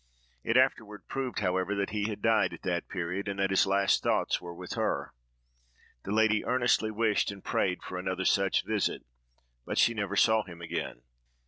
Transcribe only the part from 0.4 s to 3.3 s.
It afterward proved, however, that he had died at that period,